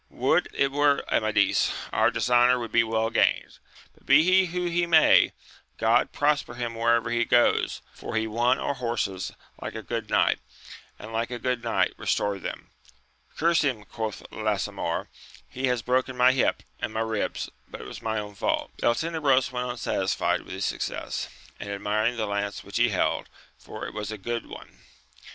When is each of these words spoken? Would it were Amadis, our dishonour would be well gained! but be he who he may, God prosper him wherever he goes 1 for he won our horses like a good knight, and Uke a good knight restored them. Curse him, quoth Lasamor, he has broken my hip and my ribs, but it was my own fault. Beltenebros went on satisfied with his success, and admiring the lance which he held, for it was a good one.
Would 0.09 0.47
it 0.51 0.71
were 0.71 1.05
Amadis, 1.13 1.71
our 1.93 2.09
dishonour 2.09 2.57
would 2.57 2.71
be 2.71 2.83
well 2.83 3.11
gained! 3.11 3.59
but 3.93 4.03
be 4.07 4.23
he 4.23 4.47
who 4.47 4.65
he 4.65 4.87
may, 4.87 5.31
God 5.77 6.11
prosper 6.11 6.55
him 6.55 6.73
wherever 6.73 7.11
he 7.11 7.23
goes 7.23 7.83
1 7.99 7.99
for 7.99 8.15
he 8.15 8.25
won 8.25 8.57
our 8.57 8.73
horses 8.73 9.31
like 9.61 9.75
a 9.75 9.83
good 9.83 10.09
knight, 10.09 10.39
and 10.97 11.13
Uke 11.15 11.29
a 11.29 11.37
good 11.37 11.63
knight 11.63 11.93
restored 11.97 12.41
them. 12.41 12.71
Curse 13.37 13.61
him, 13.61 13.83
quoth 13.85 14.23
Lasamor, 14.31 15.07
he 15.47 15.67
has 15.67 15.83
broken 15.83 16.17
my 16.17 16.31
hip 16.31 16.63
and 16.79 16.91
my 16.91 17.01
ribs, 17.01 17.51
but 17.67 17.81
it 17.81 17.87
was 17.87 18.01
my 18.01 18.17
own 18.17 18.33
fault. 18.33 18.71
Beltenebros 18.77 19.51
went 19.51 19.69
on 19.69 19.77
satisfied 19.77 20.41
with 20.41 20.53
his 20.55 20.65
success, 20.65 21.29
and 21.59 21.69
admiring 21.69 22.17
the 22.17 22.25
lance 22.25 22.63
which 22.63 22.77
he 22.77 22.89
held, 22.89 23.29
for 23.55 23.85
it 23.85 23.93
was 23.93 24.11
a 24.11 24.17
good 24.17 24.47
one. 24.47 24.79